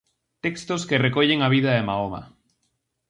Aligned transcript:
Textos 0.47 0.85
que 0.91 1.01
recollen 1.05 1.43
a 1.43 1.51
vida 1.55 1.77
de 1.77 1.85
Mahoma. 1.91 2.23